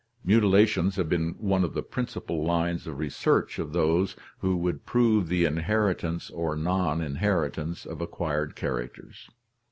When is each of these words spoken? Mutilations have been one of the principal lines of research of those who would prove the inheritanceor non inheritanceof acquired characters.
Mutilations 0.25 0.95
have 0.95 1.07
been 1.07 1.35
one 1.37 1.63
of 1.63 1.75
the 1.75 1.83
principal 1.83 2.43
lines 2.43 2.87
of 2.87 2.97
research 2.97 3.59
of 3.59 3.71
those 3.71 4.15
who 4.39 4.57
would 4.57 4.83
prove 4.83 5.27
the 5.27 5.43
inheritanceor 5.43 6.57
non 6.59 7.01
inheritanceof 7.01 8.01
acquired 8.01 8.55
characters. 8.55 9.29